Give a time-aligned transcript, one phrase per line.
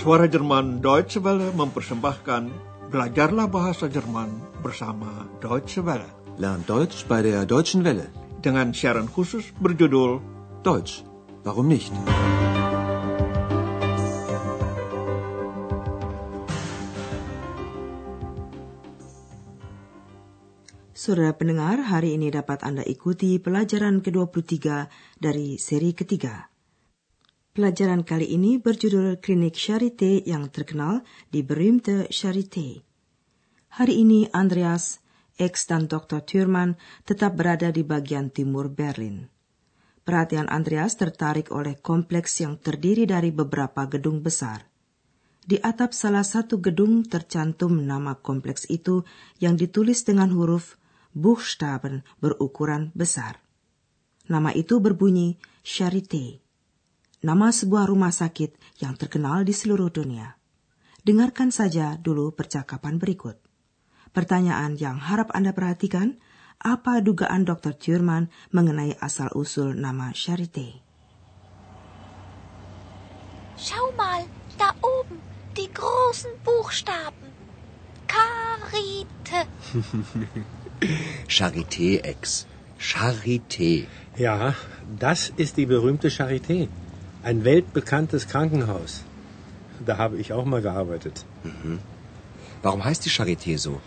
[0.00, 2.48] Suara Jerman Deutsche Welle mempersembahkan
[2.88, 4.32] Belajarlah Bahasa Jerman
[4.64, 6.08] bersama Deutsche Welle.
[6.40, 8.08] Lernt Deutsch bei der Deutschen Welle.
[8.40, 10.24] Dengan siaran khusus berjudul
[10.64, 11.04] Deutsch,
[11.44, 11.92] warum nicht?
[20.96, 24.64] Saudara pendengar, hari ini dapat Anda ikuti pelajaran ke-23
[25.20, 26.48] dari seri ketiga.
[27.60, 32.80] Pelajaran kali ini berjudul Klinik Charité yang terkenal di Berühmte Charité.
[33.76, 35.04] Hari ini Andreas,
[35.36, 36.24] X dan Dr.
[36.24, 39.28] Thurman tetap berada di bagian timur Berlin.
[40.00, 44.64] Perhatian Andreas tertarik oleh kompleks yang terdiri dari beberapa gedung besar.
[45.44, 49.04] Di atap salah satu gedung tercantum nama kompleks itu
[49.36, 50.80] yang ditulis dengan huruf
[51.12, 53.36] Buchstaben berukuran besar.
[54.32, 56.40] Nama itu berbunyi Charité,
[57.20, 60.40] nama sebuah rumah sakit yang terkenal di seluruh dunia.
[61.00, 63.40] Dengarkan saja dulu percakapan berikut.
[64.12, 66.20] Pertanyaan yang harap Anda perhatikan,
[66.60, 67.72] apa dugaan Dr.
[67.72, 70.84] Thurman mengenai asal-usul nama Charité?
[73.56, 74.24] Schau mal,
[74.60, 75.20] da oben,
[75.56, 77.32] die großen Buchstaben.
[78.08, 79.48] Karite.
[81.28, 82.48] Charité, Ex.
[82.80, 83.86] Charité.
[84.16, 84.56] Ja,
[84.98, 86.68] das ist die berühmte Charité.
[87.22, 89.02] Ein weltbekanntes Krankenhaus.
[89.86, 91.24] Da habe ich auch mal gearbeitet.
[92.62, 93.80] Warum heißt die Charité so?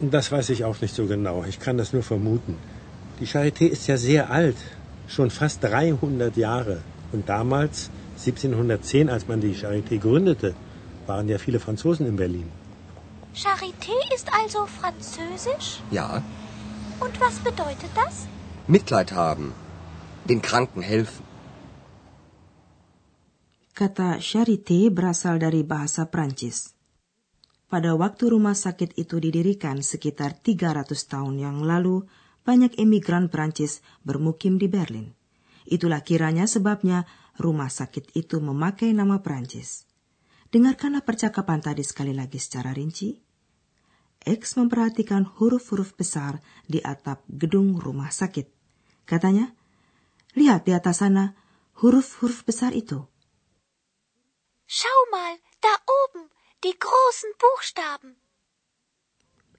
[0.00, 1.44] Das weiß ich auch nicht so genau.
[1.48, 2.56] Ich kann das nur vermuten.
[3.20, 4.56] Die Charité ist ja sehr alt.
[5.08, 6.80] Schon fast 300 Jahre.
[7.12, 10.54] Und damals, 1710, als man die Charité gründete,
[11.06, 12.48] waren ja viele Franzosen in Berlin.
[13.34, 15.80] Charité ist also französisch?
[15.90, 16.22] Ja,
[17.00, 18.26] Und was bedeutet das?
[18.66, 19.52] Mitleid haben.
[20.26, 21.24] Den Kranken helfen.
[23.70, 26.74] Kata charité berasal dari bahasa Prancis.
[27.70, 32.02] Pada waktu rumah sakit itu didirikan sekitar 300 tahun yang lalu,
[32.42, 35.14] banyak emigran Prancis bermukim di Berlin.
[35.70, 37.06] Itulah kiranya sebabnya
[37.38, 39.86] rumah sakit itu memakai nama Prancis.
[40.50, 43.14] Dengarkanlah percakapan tadi sekali lagi secara rinci.
[44.20, 48.50] X memperhatikan huruf-huruf besar di atap gedung rumah sakit.
[49.06, 49.54] Katanya,
[50.34, 51.38] lihat di atas sana
[51.78, 53.09] huruf-huruf besar itu.
[54.70, 56.30] Schau mal, da oben,
[56.62, 58.14] die großen Buchstaben.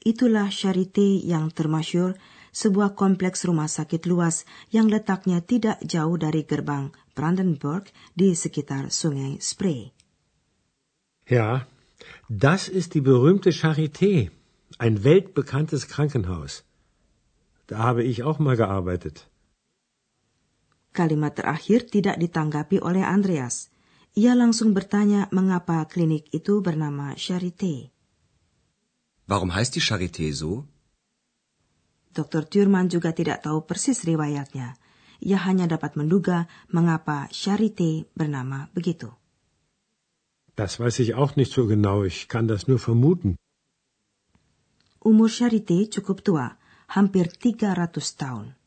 [0.07, 2.15] Itulah Charité yang termasyur,
[2.55, 9.35] sebuah kompleks rumah sakit luas yang letaknya tidak jauh dari gerbang Brandenburg di sekitar sungai
[9.43, 9.91] Spree.
[11.27, 11.67] Ja,
[12.31, 14.31] das ist die berühmte Charité.
[14.79, 16.63] Ein weltbekanntes Krankenhaus.
[17.67, 19.27] Da habe ich auch mal gearbeitet.
[20.95, 23.67] Kalimat terakhir tidak ditanggapi oleh Andreas.
[24.11, 27.95] Ia langsung bertanya mengapa klinik itu bernama Charité.
[29.23, 30.67] Warum heißt die Charité so?
[32.11, 32.43] Dr.
[32.43, 34.75] Thurman juga tidak tahu persis riwayatnya.
[35.23, 39.15] Ia hanya dapat menduga mengapa Charité bernama begitu.
[40.59, 42.03] Das weiß ich auch nicht so genau.
[42.03, 43.39] Ich kann das nur vermuten.
[44.99, 46.59] Umur Charité cukup tua,
[46.91, 48.59] hampir 300 tahun.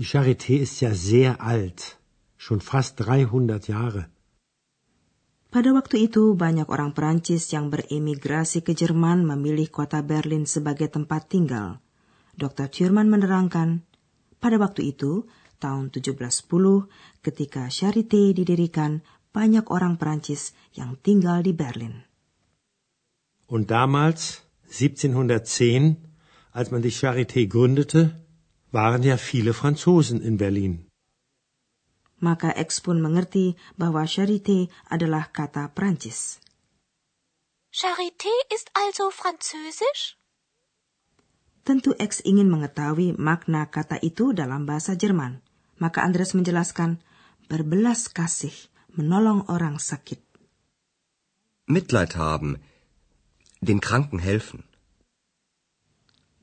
[0.00, 2.00] Die Charité ist ja sehr alt.
[2.38, 4.13] Schon fast 300 Jahre.
[5.54, 11.30] Pada waktu itu, banyak orang Perancis yang beremigrasi ke Jerman memilih kota Berlin sebagai tempat
[11.30, 11.78] tinggal.
[12.34, 12.66] Dr.
[12.66, 13.86] Thurman menerangkan,
[14.42, 15.30] pada waktu itu,
[15.62, 16.90] tahun 1710,
[17.22, 22.02] ketika Charité didirikan, banyak orang Perancis yang tinggal di Berlin.
[23.46, 24.42] Und damals,
[24.74, 26.02] 1710,
[26.50, 28.18] als man die Charité gründete,
[28.74, 30.90] waren ja viele Franzosen in Berlin.
[32.24, 36.40] Maka X pun mengerti bahwa Charité adalah kata Prancis.
[37.68, 40.16] Charité ist also französisch?
[41.68, 45.44] Tentu X ingin mengetahui makna kata itu dalam bahasa Jerman.
[45.76, 46.96] Maka Andres menjelaskan,
[47.52, 48.56] berbelas kasih,
[48.96, 50.24] menolong orang sakit.
[51.68, 52.56] Mitleid haben.
[53.60, 54.64] Den Kranken helfen.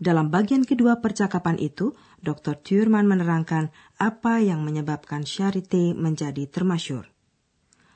[0.02, 2.54] Dalam bagian kedua percakapan itu, Dr.
[2.62, 7.10] Thurman menerangkan apa yang menyebabkan Charité menjadi termasyur.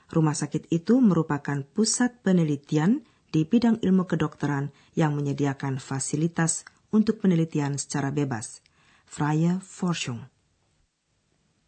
[0.09, 7.77] Rumah sakit itu merupakan pusat penelitian di bidang ilmu kedokteran yang menyediakan fasilitas untuk penelitian
[7.77, 8.65] secara bebas,
[9.05, 10.25] freie Forschung.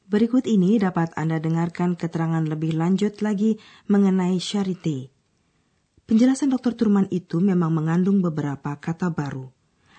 [0.07, 3.59] Berikut ini dapat Anda dengarkan keterangan lebih lanjut lagi
[3.91, 5.11] mengenai Charité.
[6.07, 6.79] Penjelasan Dr.
[6.79, 9.51] Thurman itu memang mengandung beberapa kata baru.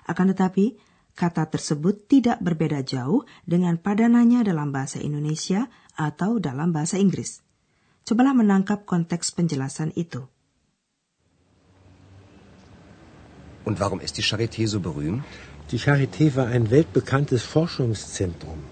[0.08, 0.80] Akan tetapi,
[1.18, 5.66] kata tersebut tidak berbeda jauh dengan padanannya dalam bahasa Indonesia
[5.98, 7.42] atau dalam bahasa Inggris.
[8.06, 10.22] Cobalah menangkap konteks penjelasan itu.
[13.66, 15.26] Und warum ist die Charité so berühmt?
[15.74, 18.62] Die Charité war ein weltbekanntes Forschungszentrum.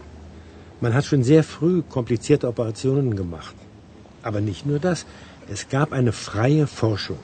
[0.80, 3.58] Man hat schon sehr früh komplizierte Operationen gemacht.
[4.22, 5.04] Aber nicht nur das,
[5.52, 7.20] es gab eine freie Forschung.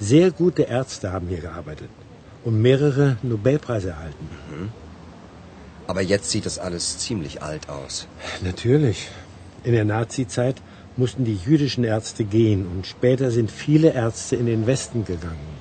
[0.00, 1.90] Sehr gute Ärzte haben hier gearbeitet
[2.46, 4.28] und mehrere Nobelpreise erhalten.
[4.50, 4.68] Mhm.
[5.88, 8.06] Aber jetzt sieht das alles ziemlich alt aus.
[8.42, 9.08] Natürlich.
[9.64, 10.62] In der Nazizeit
[10.96, 15.56] mussten die jüdischen Ärzte gehen und später sind viele Ärzte in den Westen gegangen.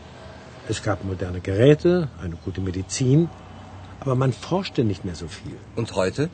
[0.69, 3.29] Es gab moderne Geräte, eine gute Medizin,
[3.99, 5.57] aber man forschte nicht mehr so viel.
[5.75, 6.29] Und heute?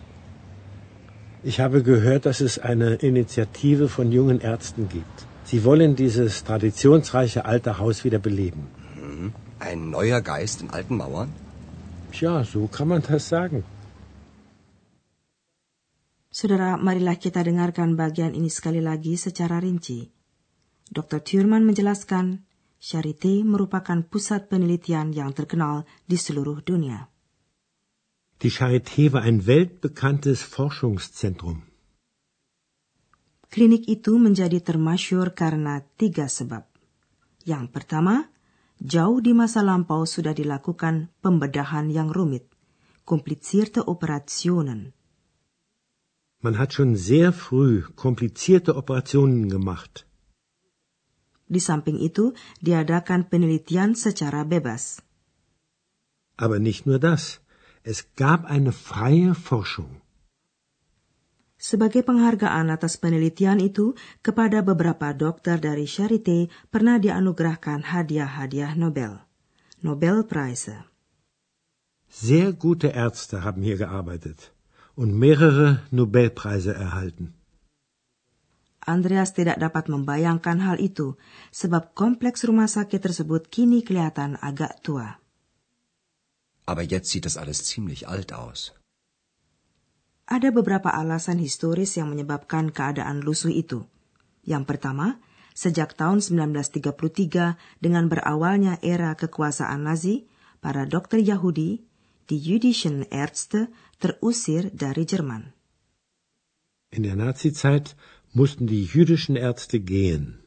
[1.43, 5.17] Ich habe gehört, dass es eine Initiative von jungen Ärzten gibt.
[5.45, 8.67] Sie wollen dieses traditionsreiche alte Haus wieder beleben.
[9.61, 11.29] Ein neuer Geist in alten Mauern?
[12.09, 13.61] Tja, so kann man das sagen.
[16.33, 20.09] Saudara, marilah kita dengarkan bagian ini sekali lagi secara rinci.
[20.89, 21.21] Dr.
[21.21, 22.41] Thurman menjelaskan
[22.81, 27.13] Charité merupakan pusat penelitian yang terkenal di seluruh dunia.
[28.41, 31.61] Die Charité war ein weltbekanntes Forschungszentrum.
[33.53, 36.65] Klinik itu menjadi termasyur karena tiga sebab.
[37.45, 38.31] Yang pertama,
[38.81, 42.49] jauh di masa lampau sudah dilakukan pembedahan yang rumit,
[43.05, 44.97] komplizierte Operationen.
[46.41, 50.09] Man hat schon sehr früh komplizierte Operationen gemacht.
[51.45, 52.33] Di samping itu,
[52.65, 55.05] diadakan penelitian secara bebas.
[56.41, 57.43] Aber nicht nur das.
[57.83, 60.01] Es gab eine freie Forschung.
[61.61, 63.93] Sebagai penghargaan atas penelitian itu,
[64.25, 69.21] kepada beberapa dokter dari Charité pernah dianugerahkan hadiah-hadiah Nobel.
[69.85, 70.89] Nobel Preise.
[72.09, 74.51] Sehr gute Ärzte haben hier gearbeitet
[74.97, 77.37] und mehrere Nobelpreise erhalten.
[78.81, 81.13] Andreas tidak dapat membayangkan hal itu,
[81.53, 85.21] sebab kompleks rumah sakit tersebut kini kelihatan agak tua.
[86.65, 88.73] Aber jetzt sieht das alles ziemlich alt aus.
[90.31, 93.83] Ada beberapa alasan historis yang menyebabkan keadaan lusuh itu.
[94.47, 95.19] Yang pertama,
[95.51, 100.31] sejak tahun 1933 dengan berawalnya era kekuasaan Nazi,
[100.63, 101.83] para dokter Yahudi,
[102.31, 103.67] die jüdischen Ärzte,
[103.99, 105.51] terusir dari Jerman.
[106.95, 107.99] In der Nazizeit
[108.31, 110.39] mussten die jüdischen Ärzte gehen.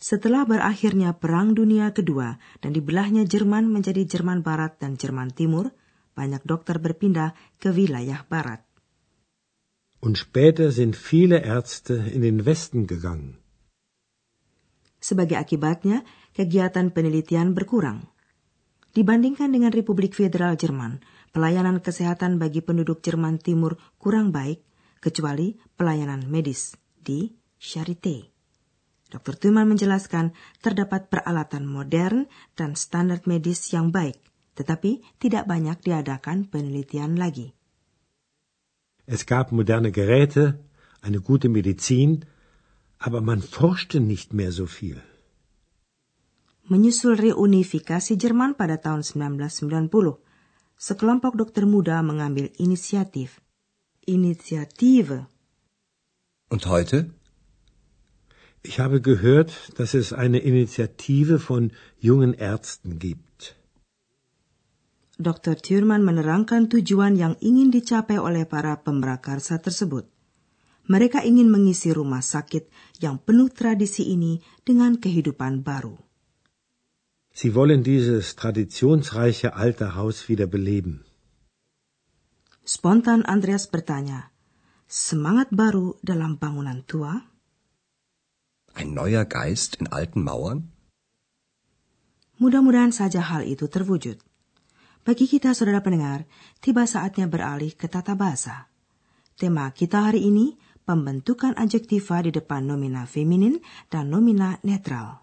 [0.00, 5.72] Setelah berakhirnya Perang Dunia Kedua dan dibelahnya Jerman menjadi Jerman Barat dan Jerman Timur,
[6.14, 8.62] banyak dokter berpindah ke wilayah Barat.
[10.00, 13.42] Und später sind viele Ärzte in den Westen gegangen.
[15.04, 16.00] Sebagai akibatnya,
[16.32, 18.08] kegiatan penelitian berkurang.
[18.96, 24.64] Dibandingkan dengan Republik Federal Jerman, pelayanan kesehatan bagi penduduk Jerman Timur kurang baik
[25.02, 27.28] kecuali pelayanan medis di
[27.60, 28.32] Charité.
[29.12, 29.36] Dr.
[29.36, 30.32] Tuman menjelaskan
[30.64, 32.26] terdapat peralatan modern
[32.56, 34.18] dan standar medis yang baik,
[34.54, 37.54] tetapi tidak banyak diadakan penelitian lagi.
[39.04, 40.64] Es gab moderne Geräte,
[41.02, 42.24] eine gute Medizin,
[42.98, 45.02] aber man forschte nicht mehr so viel.
[46.64, 50.16] Menyusul reunifikasi Jerman pada tahun 1990,
[50.80, 53.44] sekelompok dokter muda mengambil inisiatif
[54.06, 55.26] Initiative.
[56.48, 57.10] Und heute?
[58.62, 63.23] Ich habe gehört, dass es eine Initiative von jungen Ärzten gibt.
[65.14, 65.54] Dr.
[65.54, 70.10] Thurman menerangkan tujuan yang ingin dicapai oleh para pemrakarsa tersebut.
[70.90, 72.66] Mereka ingin mengisi rumah sakit
[72.98, 75.96] yang penuh tradisi ini dengan kehidupan baru.
[77.34, 81.06] Sie wollen dieses traditionsreiche alte Haus wieder beleben.
[82.66, 84.30] Spontan Andreas bertanya,
[84.86, 87.26] semangat baru dalam bangunan tua?
[88.74, 90.74] Ein neuer Geist in alten Mauern?
[92.38, 94.18] Mudah-mudahan saja hal itu terwujud.
[95.04, 96.24] Bagi kita saudara pendengar,
[96.64, 98.72] tiba saatnya beralih ke tata bahasa.
[99.36, 100.56] Tema kita hari ini,
[100.88, 103.60] pembentukan adjektiva di depan nomina feminin
[103.92, 105.20] dan nomina netral.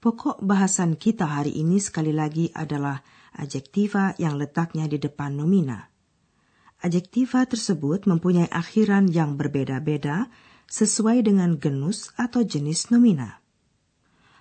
[0.00, 3.04] Pokok bahasan kita hari ini sekali lagi adalah
[3.36, 5.97] adjektiva yang letaknya di depan nomina.
[6.78, 10.30] Adjektiva tersebut mempunyai akhiran yang berbeda-beda
[10.70, 13.42] sesuai dengan genus atau jenis nomina.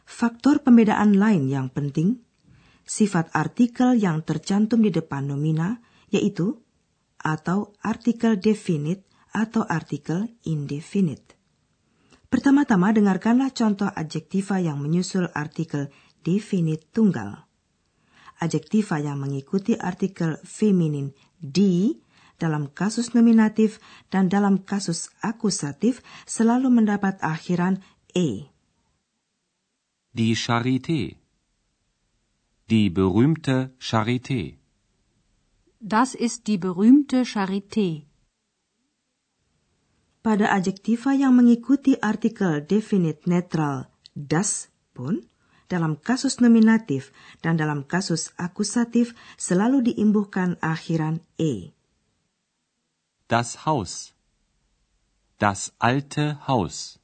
[0.06, 2.22] Faktor pembedaan lain yang penting,
[2.86, 5.82] sifat artikel yang tercantum di depan nomina,
[6.14, 6.62] yaitu
[7.18, 9.04] atau artikel definite
[9.34, 11.34] atau artikel indefinite.
[12.30, 15.90] Pertama-tama dengarkanlah contoh adjektiva yang menyusul artikel
[16.22, 17.50] definite tunggal.
[18.38, 21.98] Adjektiva yang mengikuti artikel feminin di
[22.38, 23.82] dalam kasus nominatif
[24.14, 27.82] dan dalam kasus akusatif selalu mendapat akhiran
[28.14, 28.50] e.
[30.14, 31.18] Die Charité.
[32.70, 34.58] Die berühmte Charité.
[35.78, 38.10] Das ist die berühmte Charité.
[40.26, 45.24] Pada adjektiva yang mengikuti artikel definite netral das pun,
[45.72, 51.77] dalam kasus nominatif dan dalam kasus akusatif selalu diimbuhkan akhiran e.
[53.28, 54.14] Das Haus.
[55.38, 57.00] Das alte Haus.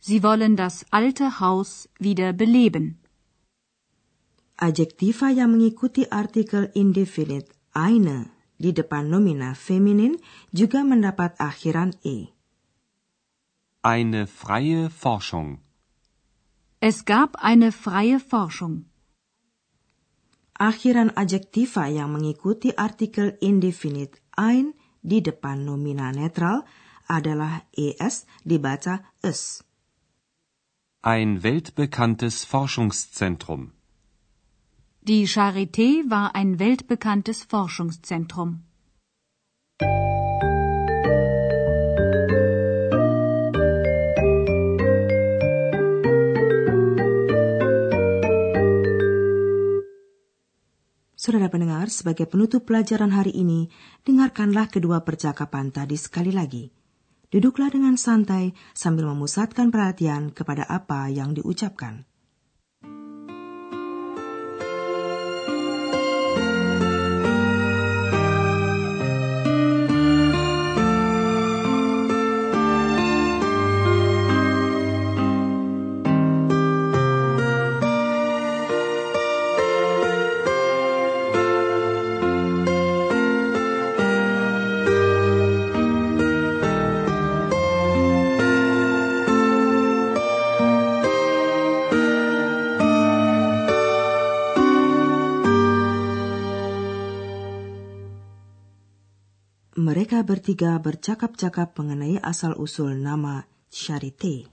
[0.00, 2.98] Sie wollen das alte Haus wieder beleben.
[4.56, 10.16] Adjektiva yang mengikuti artikel indefinite eine di depan nomina feminin
[10.50, 12.32] juga mendapat akhiran e.
[13.84, 15.60] Eine freie Forschung.
[16.80, 18.88] Es gab eine freie Forschung.
[20.56, 24.74] Akhiran adjektiva yang mengikuti artikel indefinite ein
[25.08, 26.64] di depan nomina netral
[27.08, 29.64] adalah es dibaca es.
[31.02, 33.72] Ein weltbekanntes Forschungszentrum.
[35.00, 38.67] Die Charité war ein weltbekanntes Forschungszentrum.
[51.28, 53.68] Saudara pendengar, sebagai penutup pelajaran hari ini,
[54.00, 56.72] dengarkanlah kedua percakapan tadi sekali lagi.
[57.28, 62.07] Duduklah dengan santai sambil memusatkan perhatian kepada apa yang diucapkan.
[100.08, 104.48] Mereka bertiga bercakap-cakap mengenai asal-usul nama Charité.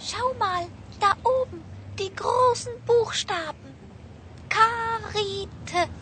[0.00, 0.64] Schau mal,
[0.96, 1.60] da oben,
[2.00, 3.68] die großen Buchstaben.
[4.48, 5.92] Karite.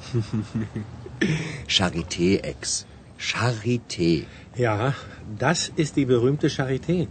[1.66, 2.86] Charité, Ex.
[3.18, 4.30] Charité.
[4.54, 4.94] Ja,
[5.26, 7.08] das ist die berühmte Charité.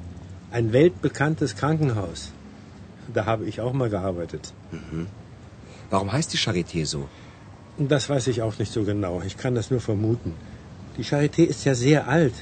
[0.50, 2.32] Ein weltbekanntes Krankenhaus.
[3.14, 4.54] Da habe ich auch mal gearbeitet.
[5.90, 7.10] Warum heißt die Charité so?
[7.78, 9.22] Das weiß ich auch nicht so genau.
[9.26, 10.34] Ich kann das nur vermuten.
[10.98, 12.36] Die Charité ist ja sehr alt.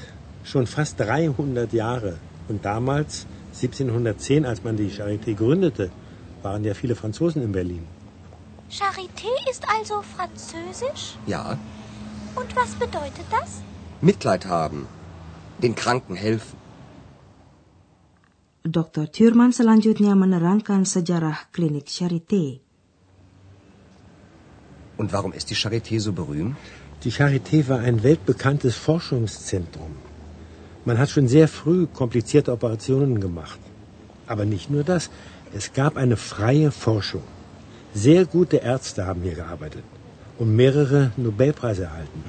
[0.44, 2.18] Schon fast 300 Jahre.
[2.48, 5.90] Und damals, 1710, als man die Charité gründete,
[6.42, 7.84] waren ja viele Franzosen in Berlin.
[8.70, 11.16] Charité ist also französisch?
[11.26, 11.58] Ja,
[12.34, 13.62] Und was bedeutet das?
[14.00, 14.86] Mitleid haben.
[15.62, 16.56] Den Kranken helfen.
[18.64, 19.10] Dr.
[19.10, 22.60] Thurman selanjutnya menerangkan sejarah klinik Charité.
[25.02, 26.54] Und warum ist die Charité so berühmt?
[27.02, 29.96] Die Charité war ein weltbekanntes Forschungszentrum.
[30.84, 33.58] Man hat schon sehr früh komplizierte Operationen gemacht.
[34.28, 35.10] Aber nicht nur das.
[35.52, 37.24] Es gab eine freie Forschung.
[37.92, 39.82] Sehr gute Ärzte haben hier gearbeitet
[40.38, 42.22] und mehrere Nobelpreise erhalten.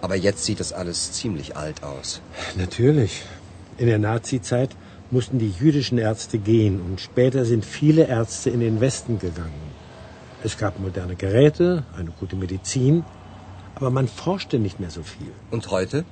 [0.00, 2.20] Aber jetzt sieht das alles ziemlich alt aus.
[2.56, 3.22] Natürlich.
[3.78, 4.70] In der Nazizeit
[5.12, 9.71] mussten die jüdischen Ärzte gehen und später sind viele Ärzte in den Westen gegangen.
[10.44, 13.04] Es gab moderne Geräte, eine gute Medizin,
[13.76, 15.32] aber man forschte nicht mehr so viel.
[15.50, 16.04] Und heute?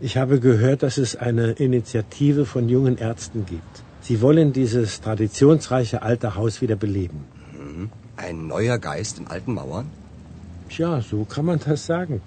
[0.00, 3.84] Ich habe gehört, dass es eine Initiative von jungen Ärzten gibt.
[4.00, 7.26] Sie wollen dieses traditionsreiche alte Haus wieder beleben.
[8.16, 9.86] Ein neuer Geist in alten Mauern?
[10.68, 12.20] Tja, so kann man das sagen.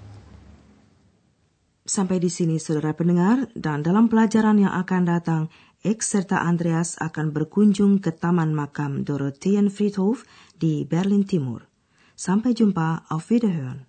[1.86, 5.42] Sampai di sini saudara pendengar, dan dalam pelajaran yang akan datang,
[5.84, 10.24] X serta Andreas akan berkunjung ke Taman Makam Dorotheenfriedhof
[10.56, 11.68] di Berlin Timur.
[12.16, 13.84] Sampai jumpa, auf Wiederhören.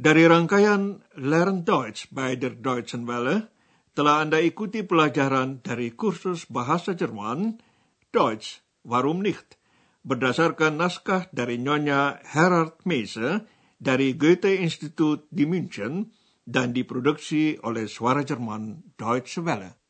[0.00, 3.52] Dari rangkaian Learn Deutsch bei der Deutschen Welle,
[3.92, 7.60] telah Anda ikuti pelajaran dari kursus bahasa Jerman,
[8.08, 9.60] Deutsch, warum nicht,
[10.08, 13.44] berdasarkan naskah dari Nyonya Herard Meise
[13.76, 16.16] dari Goethe Institut di München
[16.48, 19.83] dan diproduksi oleh Suara Jerman Deutsche Welle.